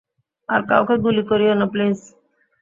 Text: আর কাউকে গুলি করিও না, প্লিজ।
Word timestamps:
আর 0.49 0.61
কাউকে 0.69 0.95
গুলি 1.03 1.23
করিও 1.29 1.53
না, 1.59 1.65
প্লিজ। 1.73 1.97